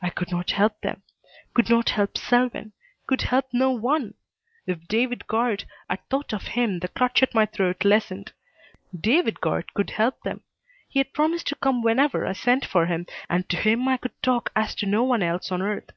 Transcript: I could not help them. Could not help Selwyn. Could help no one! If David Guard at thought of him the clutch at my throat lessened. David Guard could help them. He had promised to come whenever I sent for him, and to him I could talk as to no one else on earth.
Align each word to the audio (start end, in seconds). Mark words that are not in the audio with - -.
I 0.00 0.08
could 0.08 0.30
not 0.30 0.52
help 0.52 0.80
them. 0.80 1.02
Could 1.52 1.68
not 1.68 1.90
help 1.90 2.16
Selwyn. 2.16 2.72
Could 3.06 3.20
help 3.20 3.50
no 3.52 3.70
one! 3.70 4.14
If 4.66 4.88
David 4.88 5.26
Guard 5.26 5.64
at 5.90 6.08
thought 6.08 6.32
of 6.32 6.46
him 6.56 6.78
the 6.78 6.88
clutch 6.88 7.22
at 7.22 7.34
my 7.34 7.44
throat 7.44 7.84
lessened. 7.84 8.32
David 8.98 9.42
Guard 9.42 9.74
could 9.74 9.90
help 9.90 10.22
them. 10.22 10.42
He 10.88 11.00
had 11.00 11.12
promised 11.12 11.48
to 11.48 11.54
come 11.54 11.82
whenever 11.82 12.24
I 12.26 12.32
sent 12.32 12.64
for 12.64 12.86
him, 12.86 13.04
and 13.28 13.46
to 13.50 13.58
him 13.58 13.86
I 13.88 13.98
could 13.98 14.22
talk 14.22 14.50
as 14.56 14.74
to 14.76 14.86
no 14.86 15.04
one 15.04 15.22
else 15.22 15.52
on 15.52 15.60
earth. 15.60 15.90